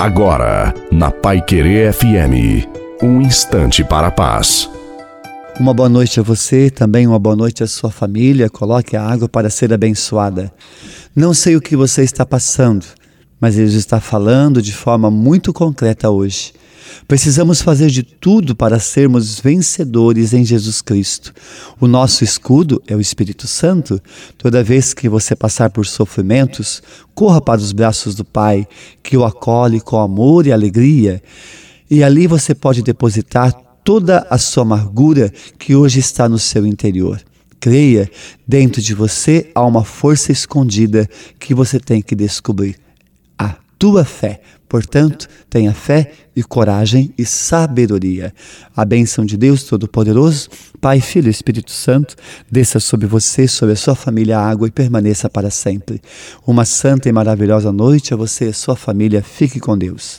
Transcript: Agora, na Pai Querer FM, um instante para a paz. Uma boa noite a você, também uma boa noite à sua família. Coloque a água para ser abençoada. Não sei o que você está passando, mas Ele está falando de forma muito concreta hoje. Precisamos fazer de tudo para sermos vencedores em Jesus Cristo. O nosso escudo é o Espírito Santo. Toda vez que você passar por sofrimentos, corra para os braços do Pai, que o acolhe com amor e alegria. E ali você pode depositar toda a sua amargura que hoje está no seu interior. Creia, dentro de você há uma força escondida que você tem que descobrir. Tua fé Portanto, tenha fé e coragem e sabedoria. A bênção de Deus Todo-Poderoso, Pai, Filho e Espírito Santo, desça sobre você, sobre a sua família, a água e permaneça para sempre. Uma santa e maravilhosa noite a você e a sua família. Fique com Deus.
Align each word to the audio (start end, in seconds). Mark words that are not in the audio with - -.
Agora, 0.00 0.72
na 0.90 1.10
Pai 1.10 1.42
Querer 1.42 1.92
FM, 1.92 2.66
um 3.02 3.20
instante 3.20 3.84
para 3.84 4.06
a 4.06 4.10
paz. 4.10 4.66
Uma 5.58 5.74
boa 5.74 5.90
noite 5.90 6.18
a 6.18 6.22
você, 6.22 6.70
também 6.70 7.06
uma 7.06 7.18
boa 7.18 7.36
noite 7.36 7.62
à 7.62 7.66
sua 7.66 7.90
família. 7.90 8.48
Coloque 8.48 8.96
a 8.96 9.02
água 9.02 9.28
para 9.28 9.50
ser 9.50 9.74
abençoada. 9.74 10.50
Não 11.14 11.34
sei 11.34 11.54
o 11.54 11.60
que 11.60 11.76
você 11.76 12.02
está 12.02 12.24
passando, 12.24 12.86
mas 13.38 13.58
Ele 13.58 13.68
está 13.76 14.00
falando 14.00 14.62
de 14.62 14.72
forma 14.72 15.10
muito 15.10 15.52
concreta 15.52 16.08
hoje. 16.08 16.54
Precisamos 17.06 17.60
fazer 17.60 17.90
de 17.90 18.02
tudo 18.02 18.54
para 18.54 18.78
sermos 18.78 19.40
vencedores 19.40 20.32
em 20.32 20.44
Jesus 20.44 20.80
Cristo. 20.80 21.32
O 21.80 21.86
nosso 21.86 22.24
escudo 22.24 22.82
é 22.86 22.94
o 22.94 23.00
Espírito 23.00 23.46
Santo. 23.46 24.00
Toda 24.38 24.62
vez 24.62 24.94
que 24.94 25.08
você 25.08 25.34
passar 25.34 25.70
por 25.70 25.86
sofrimentos, 25.86 26.82
corra 27.14 27.40
para 27.40 27.60
os 27.60 27.72
braços 27.72 28.14
do 28.14 28.24
Pai, 28.24 28.66
que 29.02 29.16
o 29.16 29.24
acolhe 29.24 29.80
com 29.80 29.98
amor 29.98 30.46
e 30.46 30.52
alegria. 30.52 31.22
E 31.90 32.04
ali 32.04 32.26
você 32.26 32.54
pode 32.54 32.82
depositar 32.82 33.52
toda 33.84 34.26
a 34.30 34.38
sua 34.38 34.62
amargura 34.62 35.32
que 35.58 35.74
hoje 35.74 35.98
está 35.98 36.28
no 36.28 36.38
seu 36.38 36.66
interior. 36.66 37.20
Creia, 37.58 38.10
dentro 38.46 38.80
de 38.80 38.94
você 38.94 39.50
há 39.54 39.64
uma 39.64 39.84
força 39.84 40.32
escondida 40.32 41.08
que 41.38 41.54
você 41.54 41.78
tem 41.78 42.00
que 42.00 42.14
descobrir. 42.14 42.76
Tua 43.80 44.04
fé 44.04 44.40
Portanto, 44.70 45.26
tenha 45.50 45.74
fé 45.74 46.12
e 46.34 46.44
coragem 46.44 47.12
e 47.18 47.26
sabedoria. 47.26 48.32
A 48.74 48.84
bênção 48.84 49.24
de 49.24 49.36
Deus 49.36 49.64
Todo-Poderoso, 49.64 50.48
Pai, 50.80 51.00
Filho 51.00 51.26
e 51.26 51.30
Espírito 51.30 51.72
Santo, 51.72 52.14
desça 52.48 52.78
sobre 52.78 53.08
você, 53.08 53.48
sobre 53.48 53.72
a 53.72 53.76
sua 53.76 53.96
família, 53.96 54.38
a 54.38 54.48
água 54.48 54.68
e 54.68 54.70
permaneça 54.70 55.28
para 55.28 55.50
sempre. 55.50 56.00
Uma 56.46 56.64
santa 56.64 57.08
e 57.08 57.12
maravilhosa 57.12 57.72
noite 57.72 58.14
a 58.14 58.16
você 58.16 58.44
e 58.44 58.50
a 58.50 58.54
sua 58.54 58.76
família. 58.76 59.24
Fique 59.24 59.58
com 59.58 59.76
Deus. 59.76 60.18